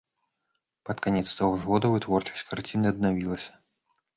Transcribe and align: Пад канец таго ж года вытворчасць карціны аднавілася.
Пад 0.87 0.97
канец 1.07 1.27
таго 1.41 1.53
ж 1.65 1.71
года 1.73 1.91
вытворчасць 1.97 2.47
карціны 2.55 2.87
аднавілася. 2.93 3.51